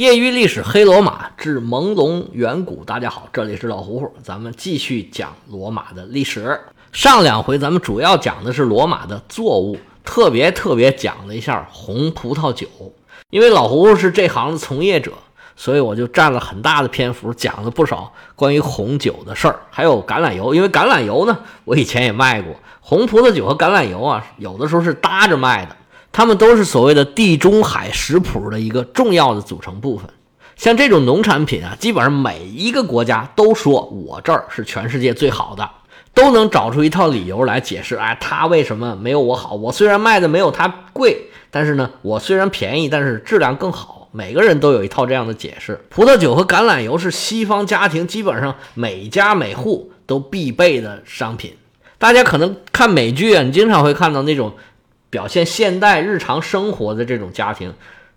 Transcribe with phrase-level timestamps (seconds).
[0.00, 6.58] 业余历史黑罗马至朦胧远古，大家好，这里是老胡胡，咱们继续讲罗马的历史。
[6.90, 12.66] 上两回咱们主要讲的是罗马的作物，特别特别讲了一下红葡萄酒。
[13.28, 15.12] 因为老胡胡是这行的从业者，
[15.54, 20.54] 所以我就占了很大的篇幅讲了不少关于红酒的事儿，还有橄榄油。
[20.54, 25.76] 因为橄榄油呢，我以前也卖过，红葡萄酒和橄榄油啊，有的时候是搭着卖的。
[26.12, 30.08] 它们都是所谓的地中海食谱的一个重要的组成部分。
[30.56, 35.70] 像这种农产品啊，基本上每一个国家都说我这儿是全世界最好的，
[36.12, 37.96] 都能找出一套理由来解释。
[37.96, 39.54] 哎，它为什么没有我好？
[39.54, 44.08] 我虽然卖的没有它贵，但是呢，我虽然便宜，但是质量更好。
[44.12, 45.80] 每个人都有一套这样的解释。
[45.88, 51.54] 葡萄酒和橄榄油是西方家庭基本上每家每户都必备的商品。
[51.96, 54.52] 大家可能看美剧啊，你经常会看到那种。
[55.10, 57.74] 表现现代日常生活的这种家庭，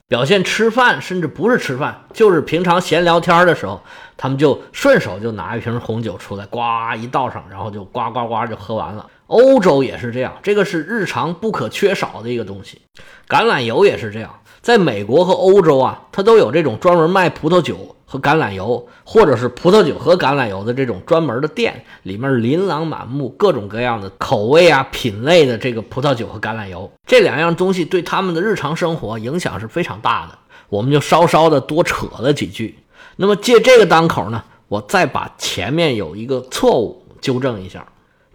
[0.08, 3.82] 表现吃饭，甚至不是吃饭，就是平常闲聊天的时候，
[4.16, 6.59] 他们就顺手就拿一瓶红酒出来，呱
[6.98, 9.09] 一倒上，然后就呱呱呱就喝完了。
[9.28, 12.80] 欧洲也是这样，这个是日常不可缺少的一个东西。
[13.28, 17.95] 橄榄油也是这样，在美国和欧洲啊，它都有这种专门卖葡萄酒。
[18.06, 30.38] 和橄榄油，或者是葡萄酒和橄榄油的这种专门的店，里面琳琅满目，各种各样的口味啊、品类的这个葡萄酒和橄榄油，这两样东西对他们的日常生活影响是非常大的。
[30.70, 32.77] 我们就稍稍的多扯了几句。
[33.16, 37.83] 那么借这个当口呢，我再把前面有一个错误纠正一下。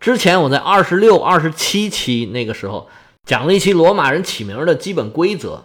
[0.01, 2.89] 之前我在二十六、二十七期那个时候
[3.25, 5.63] 讲了一期罗马人起名的基本规则。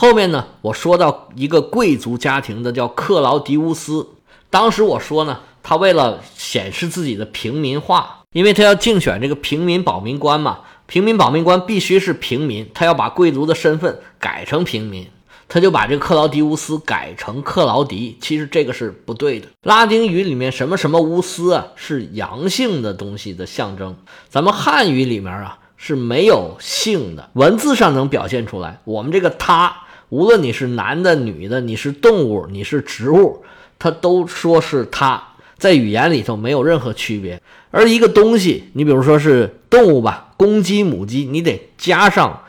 [0.00, 4.06] 后面呢，我说到一个贵族家庭的叫克劳迪乌斯。
[4.48, 15.04] 当时我说呢，他为了显示自己的平民化，因为他要竞选这个平民保民官嘛，平民保民官必须是平民，他要把贵族的身份改成平民，
[15.48, 18.16] 他就把这个克劳迪乌斯改成克劳迪。
[18.20, 19.48] 其实这个是不对的。
[19.64, 23.96] 拉丁语里面什么什么乌斯啊，是阳性的东西的象征。
[24.28, 28.78] 咱们汉语里面啊是没有性的，文字上能表现出来。
[28.84, 29.76] 我们这个他。
[30.10, 33.42] 无论你是男的、女的，你是动物，你是植物，
[33.78, 35.22] 它都说是它，
[35.58, 37.40] 在语言里头没有任何区别。
[37.70, 42.42] 而一个东西，你比如说是动物吧，公鸡、母鸡，你得加上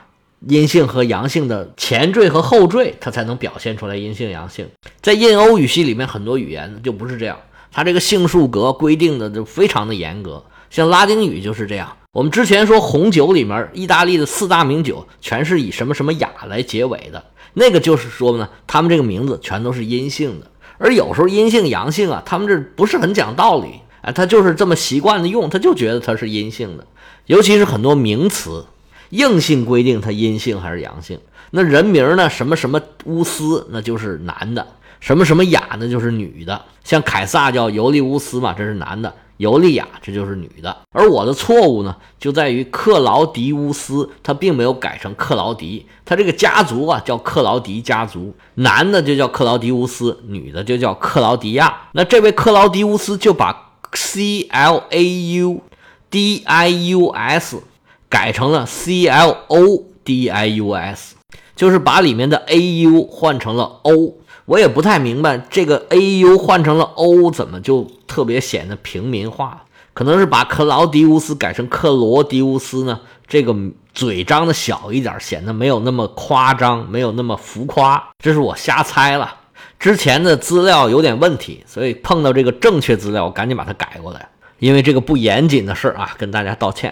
[0.47, 4.66] 阴性和阳性的前缀和后缀，它才能表现出来阴性、阳性。
[5.02, 7.38] 在印欧语系里面，很多语言就不是这样，
[7.74, 10.41] 它这个性数格规定的就非常的严格。
[10.70, 11.97] 像拉丁语就是这样。
[12.14, 17.22] 我们之前说红酒里面，意大利的四大名酒全是以什么什么雅来结尾的。
[17.59, 26.88] 那个就是说呢，他们这个名字全都是阴性的，而有时候阴性阳性啊，他们这不是很讲道理啊，他就是这么习惯的用，他就觉得它是阴性的。
[27.25, 28.66] 尤其是很多名词，
[29.09, 31.20] 硬性规定它阴性还是阳性。
[31.52, 34.64] 那人名呢，什么什么乌斯，那就是男的；
[35.02, 36.62] 什么什么雅，那就是女的。
[36.86, 39.14] 像凯撒叫尤利乌斯嘛，这是男的。
[39.39, 40.75] 尤利亚，这就是女的。
[40.91, 51.73] 而我的错误呢，就在于克劳迪乌斯，他并没有改成克劳迪，他这个家族啊叫克劳迪家族，男的就叫克劳迪乌斯，女的就叫克劳迪亚。
[51.94, 55.61] 那这位克劳迪乌斯就把 C L A U
[56.09, 57.63] D I U S
[58.09, 61.16] 改成了 C L O D I U S，
[61.55, 64.16] 就是把里面的 A U 换成了 O。
[64.49, 69.63] 我也不太明白这个 A U 换成了 O 怎么就特别显得平民化？
[69.93, 72.99] 可能是把克劳迪乌斯改成克罗迪乌斯呢？
[73.27, 73.55] 这个
[73.93, 78.03] 嘴张的小一点，显得没有那么夸张，没有那么浮夸。
[78.17, 79.35] 这是我瞎猜了。
[79.77, 84.27] 之前的资料有点问题，所以碰到这个正确资料，我赶紧把它改过来。
[84.57, 86.91] 因为这个不严谨的事儿啊，跟大家道歉。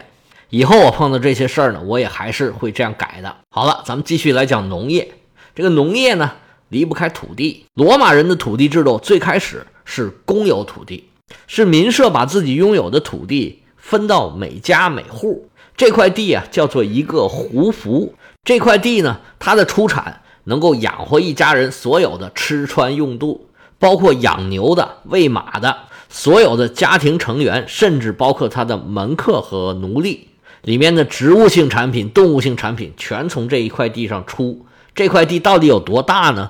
[0.51, 3.35] 以后我碰到这些事儿呢，我也还是会这样改的。
[3.49, 5.15] 好了，咱们继续来讲农业。
[5.55, 6.33] 这个农业呢？
[6.69, 7.65] 离不开土地。
[7.73, 11.09] 罗马人的土地制度最开始是公有土地，
[11.47, 15.49] 是民社把自己拥有的土地分到每家每户。
[15.75, 18.15] 这块地啊，叫做一个胡服。
[18.43, 23.47] 这块地呢，它的出产能够养活一家人所有的吃穿用度，
[23.77, 25.77] 包括养牛的、喂马的，
[26.09, 30.29] 所有的家庭成员，甚至包括他的门客和奴隶。
[30.63, 34.65] 里面的植物性产品、动物性产品，全从这一块地上出。
[34.97, 36.49] 这块地到底有多大呢？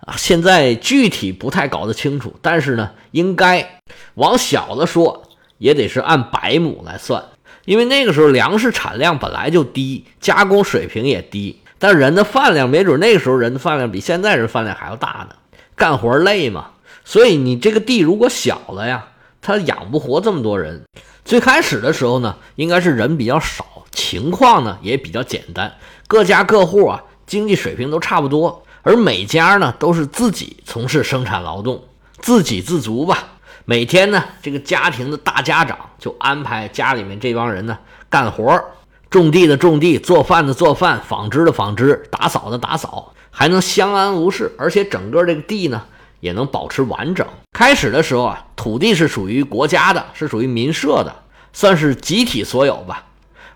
[0.00, 3.80] 啊，现在具体不太搞得清楚，但是呢，应该
[4.14, 5.22] 往小了说，
[5.58, 7.24] 也得是按百亩来算，
[7.64, 15.36] 因为那个时候粮食产量本来就低，加工水平也低，但人的饭量没准那个时候人的饭量比现在人饭量还要大呢，
[15.76, 16.72] 干活累嘛，
[17.04, 19.06] 所以你这个地如果小了呀，
[19.40, 20.82] 它养不活这么多人。
[21.24, 25.72] 最开始的时候呢，应该是人比较少，情况呢也比较简单，
[26.08, 27.00] 各家各户啊。
[27.26, 31.82] 经济水平都差不多，而每家呢都是自己从事生产劳动，
[32.18, 33.24] 自给自足吧。
[33.64, 37.78] 每天呢，这个家庭的大家长就安排家里面这帮人呢
[38.10, 38.62] 干活
[39.08, 45.82] 种地的种地，做饭的做饭，纺织的纺织，打扫的打扫，还能相安无事，而且整个这个地呢
[46.20, 47.26] 也能保持完整。
[47.52, 51.14] 开始的时候啊，土地是属于国家的，是属于民社的，
[51.52, 53.04] 算是集体所有吧。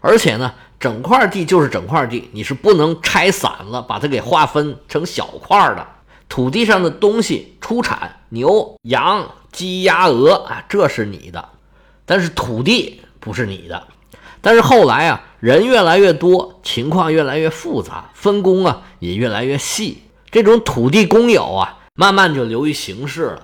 [0.01, 5.87] 而且呢，整块地就是整块地，你是不能拆散了，把它给划分成小块的。
[6.29, 11.49] 土地上的东西出产，牛、羊、鸡、鸭、鹅啊，这是你的，
[12.05, 13.83] 但是土地不是你的。
[14.41, 23.43] 但是后来啊，人越来越多，情况越来越复杂，分工啊也越来越细，这种土地公有啊，慢慢就流于形式了。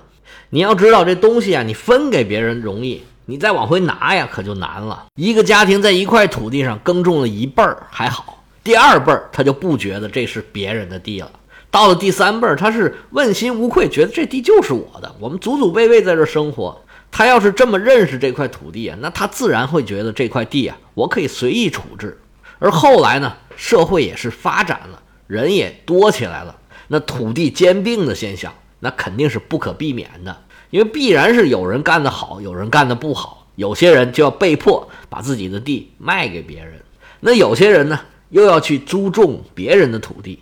[0.51, 3.03] 你要知道，这东西啊，你分给别人容易。
[3.25, 5.05] 你再往回拿呀，可就难了。
[5.15, 11.31] 一个家庭在一块土地上耕种了一辈儿还好，第二辈儿他就不觉得这是别人的地了。
[11.71, 15.13] 到了第三辈儿，他是问心无愧，觉得这地就是我的。
[15.19, 16.79] 我们祖祖辈辈在这生活。
[17.11, 22.17] 他要是这么认识这块土地啊，那他自然会觉得这块地啊，我可以随意处置。
[22.59, 26.55] 而后来呢，社会也是发展了，人也多起来了，
[26.87, 30.37] 那土地兼并的现象，那肯定是不可避免的。
[30.75, 36.73] 因为必然是有人干得好，有人干得不好，有些人就要被迫把自己的地卖给别人，
[37.21, 40.39] 那有些人呢又要去租种别人的土地，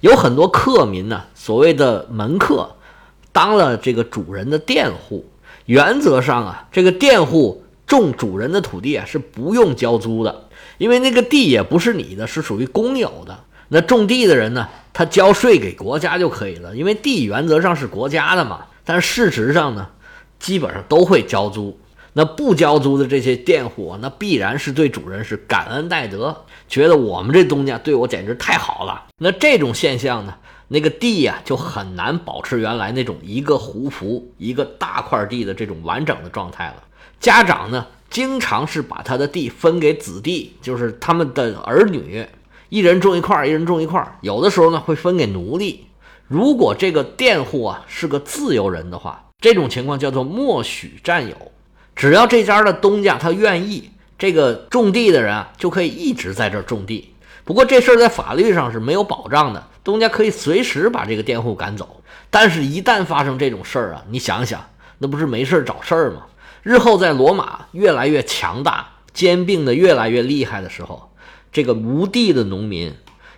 [0.00, 2.74] 有很多客民呢，所谓的门客，
[3.30, 5.24] 当了这个主人的佃户。
[5.66, 10.48] 原则上啊，这个佃户种主人的土地啊是不用交租的，
[10.78, 13.38] 因为那个地也不是你的，是属于公有的。
[13.68, 18.66] 那种地的人呢，他交税给国家就可以了，因为地原则上是国家的嘛。
[18.86, 19.90] 但事实上呢，
[20.38, 21.78] 基本上都会交租。
[22.14, 26.34] 那不交租的这些佃户，那必然是对主人是感恩戴德，
[26.66, 29.04] 觉得我们这东家对我简直太好了。
[29.18, 30.34] 那这种现象呢，
[30.68, 36.76] 那个地呀就很难保持原来那种一个胡服一个大块地的这种完整的状态了。
[37.20, 42.26] 家长呢，经常是把他的地分给子弟，就是他们的儿女，
[42.70, 44.02] 一人种一块，一人种一块。
[44.22, 45.84] 有的时候呢，会分给奴隶。
[46.28, 51.36] 如果这个佃户啊是个自由人的话，这种情况叫做默许占有。
[51.94, 57.14] 只要这家的东家他愿意，这个种地的人啊就可以一直在这儿种地。
[57.44, 62.02] 不过这事儿在法律上是没有保障的，东家可以随时把这个佃户赶走。
[62.28, 64.68] 但是，一旦发生这种事儿啊，你想想，
[64.98, 66.26] 那不是没事找事儿吗？
[66.64, 71.12] 日后在罗马越来越强大、兼并的越来越厉害的时候，
[71.52, 72.92] 这个无地的农民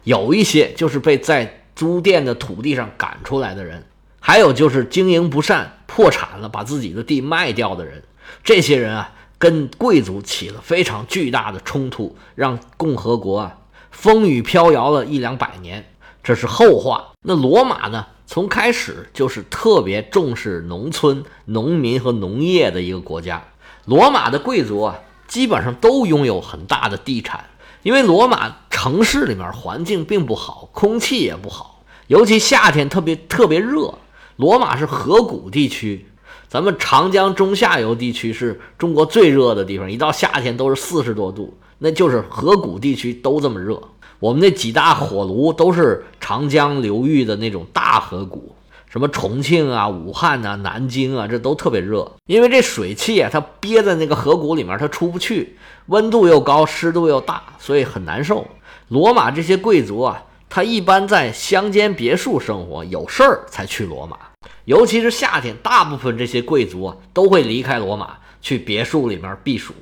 [0.04, 1.57] 有一些就是被在。
[1.78, 3.84] 租店的土地上赶出来的人，
[4.18, 8.02] 还有就是经营不善、破产了，把自己的地卖掉的人，
[8.42, 13.58] 这些人啊，跟贵族起了非常巨大的冲突，让共和国啊
[13.92, 15.88] 风雨飘摇了一两百年。
[16.20, 17.12] 这是后话。
[17.22, 23.44] 那罗马呢，从开始就是特别重视农村、农民和农业的一个国家。
[23.84, 24.98] 罗马的贵族啊，
[25.28, 27.44] 基本上都拥有很大的地产。
[27.84, 33.92] 因为罗马城市里面环境并不好，空气也不好，尤其夏天特别特别热。
[34.36, 36.06] 罗马是河谷地区，
[36.48, 43.82] 咱们长江中下游地区是中国最热的地方，一到夏天都是四十多度，那就是河谷地区都这么热。
[44.20, 48.54] 我们那几大火炉都是长江流域的那种大河谷。
[48.90, 58.46] 什么重庆啊、武汉呐、南京啊，这都特别热，因为这水汽啊，它憋在那个河谷里面，它出不去，温度又高，湿度又大，所以很难受。
[58.88, 64.16] 罗马这些贵族啊，他一般在乡间别墅生活，有事儿才去罗马，
[64.64, 69.74] 尤其是夏天，大部分这些贵族啊都会离开罗马去别墅里面避暑。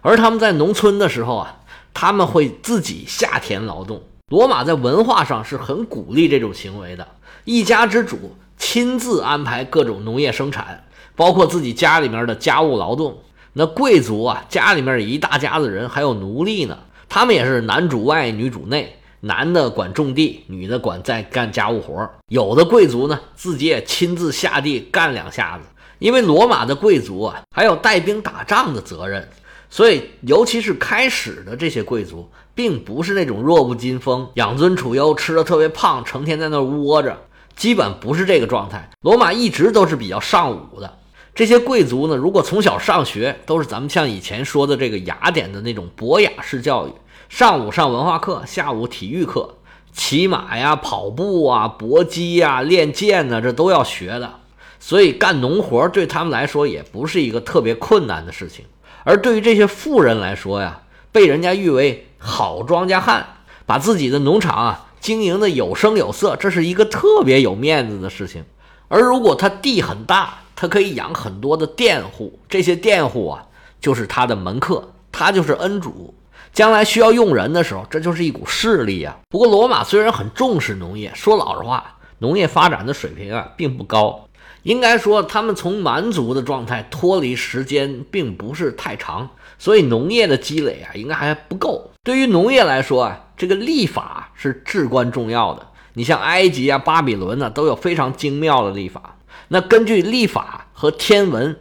[0.00, 1.60] 而他们在农村的时候啊，
[1.92, 4.00] 他们会自己下田劳动。
[4.28, 7.06] 罗马在文化上是很鼓励这种行为的，
[7.44, 8.36] 一家之主。
[8.62, 10.84] 亲自安排各种农业生产，
[11.16, 13.18] 包括自己家里面的家务劳动。
[13.54, 16.78] 那贵族啊，家里面一大家子人，还有奴隶呢，
[17.08, 22.08] 他们也是男主外女主内，男的管种地，女的管在干家务活。
[22.28, 25.64] 有的贵族呢，自己也亲自下地干两下子。
[25.98, 29.28] 因为罗马的贵族啊，还有带兵打仗的责任，
[29.68, 37.18] 所以尤其是开始的这些贵族，并不是那种弱不禁风、养尊处优、吃的特别胖、成天在那窝着。
[37.56, 38.90] 基本不是这个状态。
[39.02, 40.98] 罗马一直都是比较尚武的。
[41.34, 46.92] 这些贵族呢，如果从小上学，都是咱们像以前说的这个雅典的那种博雅式教育。
[47.28, 49.54] 上午上文化课，下午体育课，
[49.94, 54.34] 骑马呀、跑步啊、搏击呀、练剑呢，这都要学的。
[54.78, 58.66] 所以干农活对他们来说也不是一个特别困难的事情。
[59.04, 63.26] 而对于这些富人来说呀，被人家誉为好庄稼汉，
[63.64, 64.86] 把自己的农场啊。
[65.02, 68.44] 经营的有声有色，这是一个特别有面子的事情。
[68.86, 73.44] 而如果他地很大，他可以养很多的佃户，这些佃户啊，
[73.80, 76.14] 就是他的门客，他就是恩主。
[76.52, 79.18] 将来需要用人的时候，这就是一股势力啊。
[79.28, 84.28] 不过，罗马虽然很重视农业，说老实话，农业发展的水平啊并不高。
[84.62, 91.90] 应该说，他们从蛮族的状态脱离时间并不是太长，所以农业的积累啊应该还不够。
[92.04, 95.68] 对于农业来说啊，这个历法是至关重要的。
[95.94, 99.18] 你像埃及啊、巴比伦呢，都有非常精妙的历法。
[99.46, 101.56] 那根据历法和天文，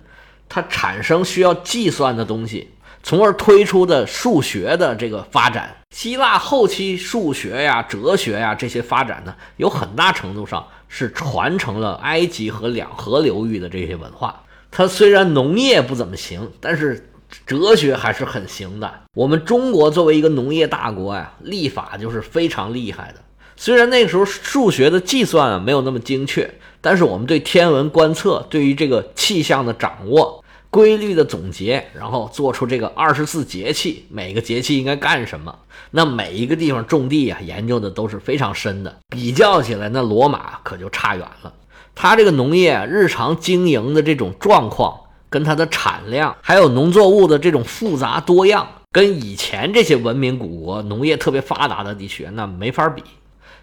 [0.49, 2.71] 它产生需要计算的东西。
[3.03, 14.43] 从而推出的数学的这个发展，希腊后期数学呀、哲学呀这些发展呢，有很大程度上是传承了埃及和两河流域的这些文化。
[14.71, 17.10] 它虽然农业不怎么行，但是
[17.45, 18.91] 哲学还是很行的。
[19.13, 23.21] 我们中国作为一个农业大国呀，历法就是非常厉害的。
[23.55, 30.43] 虽然那个时候数学的计算啊没有那么精确，但是我们对天文观测、对于这个气象的掌握。
[30.69, 35.53] 规律的总结，然后做出这个二十四节气，每个节气应该干什么？
[35.91, 38.99] 那每一个地方种地啊，研究的都是非常深的。
[39.09, 41.51] 比较起来，那罗马可就差远了。
[41.93, 44.97] 他这个农业日常经营的这种状况，
[45.31, 53.01] 跟它的产量，还有农作物的这种复杂多样，跟以前这些文明古国农业特别发达的地区那没法比。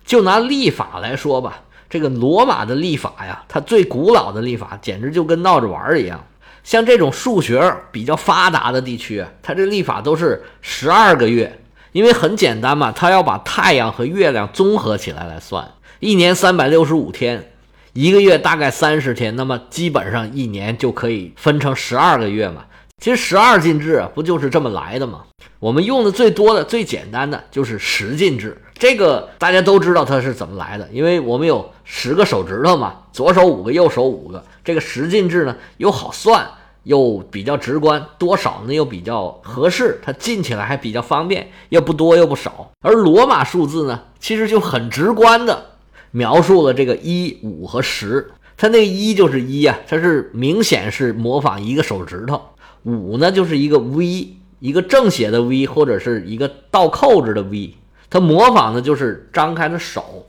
[0.05, 1.61] 就拿历法来说吧，
[1.91, 6.25] 这个罗马的历法呀，它最古老的历法，简直就跟闹着玩儿一样。
[6.65, 11.61] 像这种数学比较发达的地区，它这历法都是十二个月，
[11.93, 15.71] 因为很简单嘛，它要把太阳和月亮综合起来来算。
[16.01, 17.53] 一年三百六十五天，
[17.93, 22.65] 一个月大概三十天，那么基本上一年就可以分成十二个月嘛。
[23.01, 25.25] 其实十二进制不就是这么来的吗？
[25.59, 36.47] 我们用的最多的、最简单的就是十进制，这个大家都知道它是怎么来的，因为我们有十个手指头嘛，左手五个，右手五个，这个十进制呢又好算。
[36.85, 38.73] 又比较直观，多少呢？
[38.73, 42.71] 又比较合适，它进起来还比较方便，又不多又不少。
[42.81, 45.68] 而罗马数字呢，其实就很直观的
[46.11, 48.31] 描述了这个一、五和十。
[48.57, 52.37] 它那一就是一啊，它是明显是模仿一个手指头；
[52.83, 57.75] 五呢就是一个 V，一个正写的 V 或者是一个倒扣着的 V，
[58.11, 60.27] 它模仿的就是张开的手。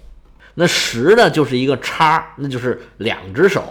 [0.53, 3.63] 那十呢就是一个叉，那就是两只手。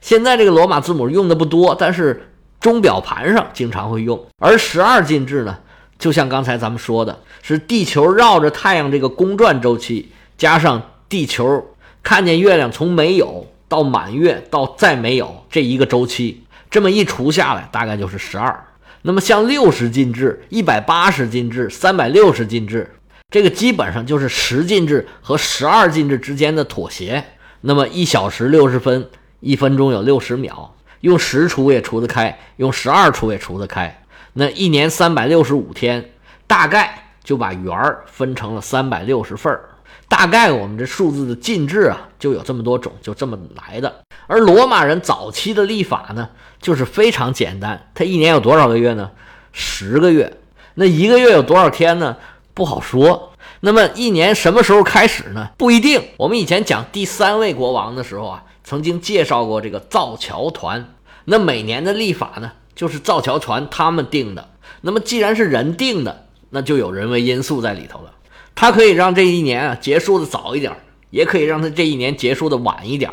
[0.00, 2.28] 现在这个罗马字母用的不多，但是
[2.60, 4.24] 钟表盘上经常会用。
[4.38, 5.58] 而十二进制呢，
[5.98, 11.64] 就像刚才咱们说的，是地球绕着太阳这个公转周期，加上地球
[12.02, 18.64] 看见月亮从没有到满月到再没有这一个周期，这么一除下来，大概就是十二。
[19.02, 22.90] 那么像六十进制、一百八十进制、三百六十进制，
[23.30, 27.24] 这个基本上就是十进制和十二进制之间的妥协。
[27.60, 29.08] 那么一小时六十分。
[29.40, 34.02] 一分钟有六十秒，用十除也除得开，用十二除也除得开。
[34.32, 36.10] 那一年三百六十五天，
[36.46, 39.68] 大概就把圆儿分成了三百六十份儿。
[40.08, 44.02] 大概我们这数字的进制啊，就有这么多种，就这么来的。
[44.26, 46.28] 而罗马人早期的历法呢，
[46.60, 47.90] 就是非常简单。
[47.94, 49.10] 他一年有多少个月呢？
[49.52, 50.38] 十个月。
[50.74, 52.16] 那一个月有多少天呢？
[52.54, 53.32] 不好说。
[53.60, 55.50] 那么一年什么时候开始呢？
[55.56, 56.02] 不一定。
[56.16, 58.42] 我们以前讲第三位国王的时候啊。
[58.68, 60.92] 曾经介绍过这个造桥团，
[61.26, 64.48] 那每年的历法呢，就是造桥团他们定的。
[64.80, 68.10] 那么既然是人定的，那就有人为因素在里头了。
[68.56, 70.72] 他可以让这一年啊结束的早一点，
[71.10, 73.08] 也可以让他这一年结束的晚一点。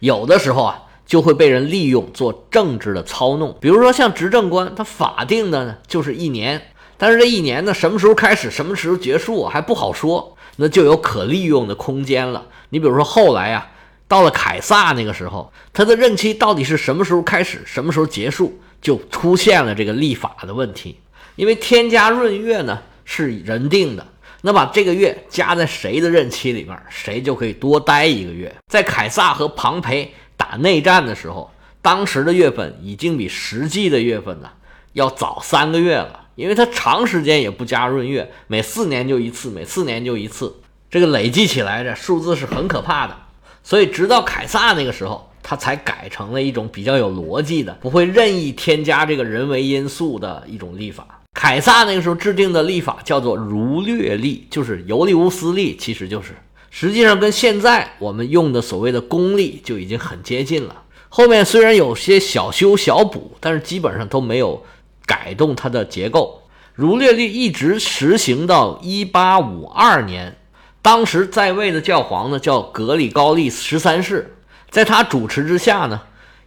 [0.00, 3.56] 有的时候啊，就会被人利用做政治的操弄。
[3.60, 6.60] 比如说像执政官，他法定的呢就是一年，
[6.98, 12.46] 但是这一年呢什么时候开始，什么时候结束还不好说，那就有可利用的空间了。
[12.68, 13.68] 你比如说后来呀。
[14.10, 20.98] 到了凯撒那个时候，他的任期到底是什么时候开始，什么时候结束，就出现了这个立法的问题。
[21.36, 24.06] 因为天加闰月呢是人定的，
[24.48, 28.50] 那把这个月加在谁的任期里面，谁就可以多待一个月。
[28.72, 31.50] 在凯撒和庞培打内战的时候，
[31.82, 34.48] 当时的月份已经比实际的月份呢
[34.94, 40.56] 要早三个月了，因为他长时间也不加闰月，每四年就一次，每四年就一次，
[40.90, 43.14] 这个累计起来这数字是很可怕的。
[43.62, 51.17] 所以，直到凯撒那个时候，他才改成了一种比较有逻辑的，不会任意添加这个人为因素的一种历法。
[51.40, 56.34] 凯撒那个时候制定的历法叫做儒略历，就是尤利乌斯历，其实就是
[56.68, 60.82] 实际上跟现在我们用的所谓的公历就已经很接近了。
[61.08, 64.64] 后面虽然有些小修小补，但是基本上都没有
[65.06, 66.42] 改动它的结构。
[66.74, 70.36] 儒略历一直实行到一八五二年。
[70.82, 74.34] 当时在位的教皇呢叫格里高利十三世，
[74.70, 76.00] 在他主持之下呢，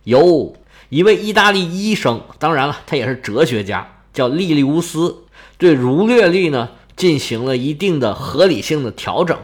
[0.03, 0.53] 由
[0.89, 5.24] 一位意大利医生，当然了，他也是哲学家，叫利利乌斯，
[5.58, 9.38] 对儒略历呢进行了一定的合理性的调整，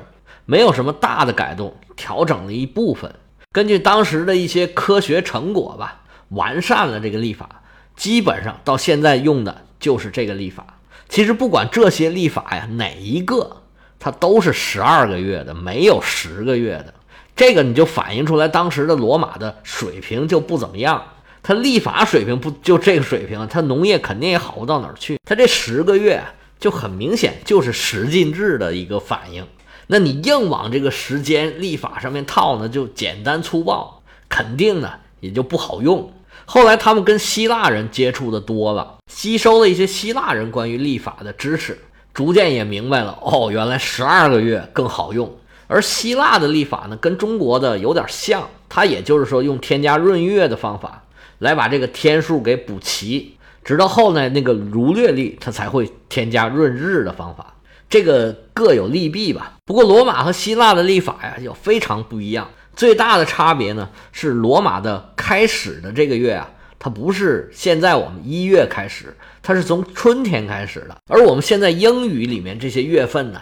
[0.46, 3.14] 没有什么大的改动，调整了一部分，
[3.52, 7.62] 根据当时的一些科学成果吧，完善了这个历法，
[7.96, 10.66] 基本上到现在用的就是这个历法。
[11.10, 13.64] 其实不管这些历法呀，哪一个
[13.98, 16.94] 它都是十二个月的，没有十个月的。
[17.36, 21.02] 这个你就反映出来，当时的罗马的水平就不怎么样。
[21.48, 25.18] 它立法水平不就这个水平，它农业肯定也好不到哪儿去。
[25.24, 26.22] 它这十个月
[26.60, 29.48] 就很明显就是十进制的一个反应。
[29.88, 36.12] 那你硬往这个时间立法上面套呢，就简单粗暴，肯定呢也就不好用。
[36.44, 41.80] 后来他们跟希腊人接触的多了，吸收了一些希腊人关于立法的知识，
[42.14, 45.34] 逐渐也明白了哦，原来十二个月更好用。
[45.68, 51.04] 而希腊的立法呢，跟中国的有点像，它也就是说用添加闰月的方法
[51.40, 57.54] 来把这个天数给补齐，直到后来那个儒略历，它才会添加闰日的方法。
[57.90, 59.54] 这个各有利弊吧。
[59.66, 62.50] 不过罗马和希腊的历法呀，就非常不一样。
[62.76, 70.98] 最大的差别呢，是罗马的开始的这个月啊，它不是现在我们一月开始，它是从春天开始的。
[71.08, 73.42] 而我们现在英语里面这些月份呢，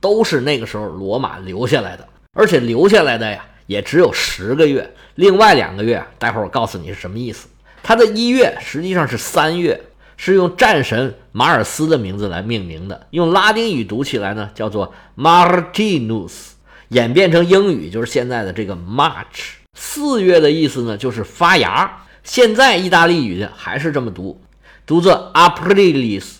[0.00, 4.88] 都是那个时候罗马留下来的，而且留下来的呀，也只有十个月。
[5.16, 7.48] 另外两个月，待会儿我告诉你是什么意思。
[7.82, 9.80] 它的一月实际上是三月，
[10.16, 16.50] 是用战神马尔斯的名字来命名的，用拉丁语读起来呢，叫做 Martinus。
[16.90, 22.04] 演变成英语就是现在的这个 March，四月的意思呢就是发芽。
[22.22, 24.38] 现在意大利语还是这么读，
[24.86, 26.34] 读作 Aprilis。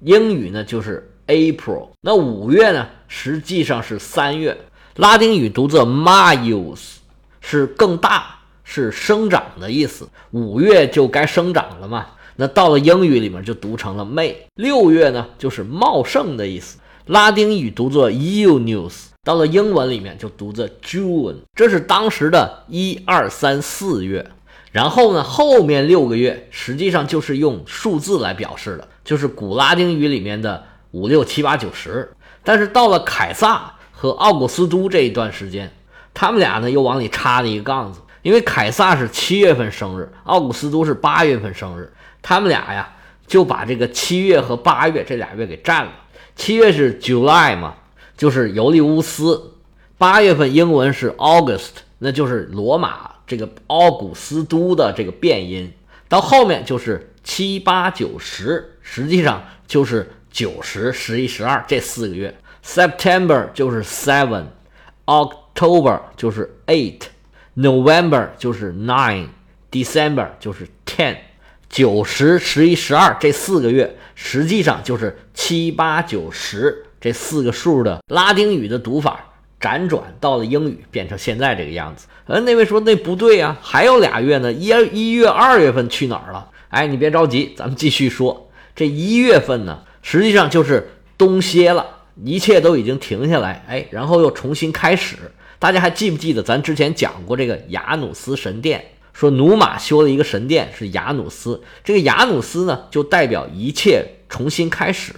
[0.00, 1.90] 英语呢就是 April。
[2.00, 4.58] 那五月呢实际上是三月，
[4.96, 6.96] 拉丁语读作 Maius，
[7.40, 10.06] 是更大，是生长的意思。
[10.32, 12.06] 五月就该生长了嘛。
[12.36, 14.34] 那到了英语里面就读成了 May。
[14.56, 19.04] 六月呢就是茂盛的意思，拉丁语读作 Iunius。
[19.24, 24.30] 到了英文里面就读着 June，这是当时的一二三四月。
[24.72, 32.12] 然后呢，后面六个月实际上就是用数字来表示的，就是古拉丁语里面的五六七八九十。
[32.42, 35.70] 但是到了凯撒和奥古斯都这一段时间，
[36.12, 42.96] 他们俩呢又往里插了一个杠子，因为凯撒是七月份生日，奥古斯都是八月份生日，他们俩呀
[43.28, 45.92] 就把这个七月和八月这俩月给占了。
[46.34, 47.74] 七月是 July 嘛。
[48.16, 49.54] 就是尤利乌斯，
[49.98, 55.72] 八月份英文是 August，那就是罗马这个奥古斯都的这个变音。
[56.08, 62.36] 到后面就是七八九十，实际上就是九十、十一、十二这四个月。
[62.64, 71.16] September 就是 seven，October 就是 eight，November 就是 nine，December 就是 ten。
[71.68, 76.84] 九十、十一、十二这四个月，实际上就是七八九十。
[77.00, 82.06] 这四个数的拉丁语的读法辗转到了英语，变成现在这个样子。
[82.26, 86.48] 呃，那位说那不对呀，还有俩月呢，一一月、二月份去哪儿了？
[86.68, 88.48] 哎，你别着急，咱们继续说。
[88.76, 91.84] 这一月份呢，实际上就是冬歇了，
[92.24, 95.16] 一切都已经停下来，哎，然后又重新开始。
[95.58, 98.84] 大家还记不记得咱之前讲过这个雅努斯神殿？
[99.12, 101.62] 说努马修了一个神殿，是雅努斯。
[101.84, 105.12] 这个雅努斯呢，就代表一切重新开始。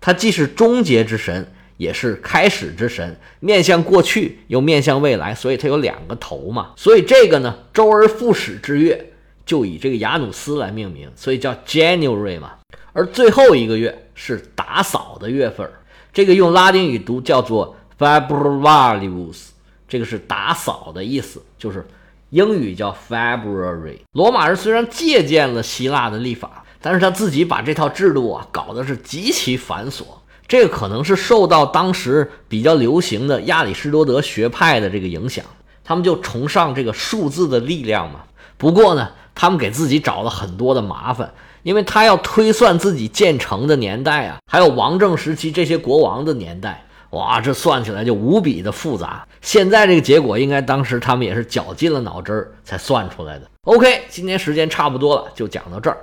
[0.00, 6.72] 他既是终结之神，也是开始之神，面向过去又面向未来，所以他有两个头嘛。
[6.76, 9.12] 所以这个呢，周而复始之月
[9.44, 12.52] 就以这个雅努斯来命名，所以叫 January 嘛。
[12.94, 15.72] 而最后一个月是打扫的月份儿，
[16.14, 19.48] 这个用拉丁语读叫做 Februarius，
[19.86, 21.86] 这个是打扫的意思，就是
[22.30, 23.98] 英语叫 February。
[24.12, 26.62] 罗马人虽然借鉴了希腊的历法。
[26.86, 30.02] 但是他自己把这套制度啊搞得是极其繁琐，
[30.46, 35.42] 这个可能是受到当时比较流行的亚里士多德学派的这个影响，
[35.82, 38.24] 他们就崇尚这个数字的力量嘛。
[38.58, 41.32] 不过呢，他们给自己找了很多的麻烦，
[41.64, 49.26] 因为他要推算自己建成的年代啊，还有王政时期这些国王的年代，哇，这算起来就无比的复杂。
[49.40, 53.50] 现在这个结果，应该当时他们也是绞尽了脑汁儿才算出来的。
[53.62, 55.96] OK，今天时间差不多了，就讲到这儿。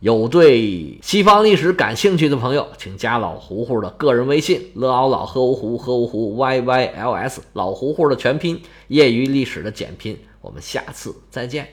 [0.00, 10.16] 有对西方历史感兴趣的朋友，请加老胡胡的个人微信：乐奥老喝芜湖喝芜湖 y y l s，老胡胡的全拼，业余历史的简拼。
[10.40, 11.66] 我们下次再见。